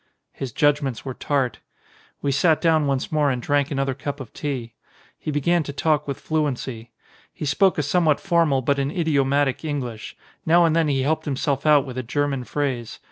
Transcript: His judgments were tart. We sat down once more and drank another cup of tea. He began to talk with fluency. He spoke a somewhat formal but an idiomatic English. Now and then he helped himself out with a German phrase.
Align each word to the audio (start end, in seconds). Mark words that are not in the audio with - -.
His 0.31 0.51
judgments 0.51 1.05
were 1.05 1.13
tart. 1.13 1.59
We 2.23 2.31
sat 2.31 2.59
down 2.59 2.87
once 2.87 3.11
more 3.11 3.29
and 3.29 3.39
drank 3.39 3.69
another 3.69 3.93
cup 3.93 4.19
of 4.19 4.33
tea. 4.33 4.73
He 5.15 5.29
began 5.29 5.61
to 5.61 5.73
talk 5.73 6.07
with 6.07 6.19
fluency. 6.19 6.89
He 7.31 7.45
spoke 7.45 7.77
a 7.77 7.83
somewhat 7.83 8.19
formal 8.19 8.63
but 8.63 8.79
an 8.79 8.89
idiomatic 8.89 9.63
English. 9.63 10.17
Now 10.43 10.65
and 10.65 10.75
then 10.75 10.87
he 10.87 11.03
helped 11.03 11.25
himself 11.25 11.67
out 11.67 11.85
with 11.85 11.99
a 11.99 12.01
German 12.01 12.45
phrase. 12.45 12.97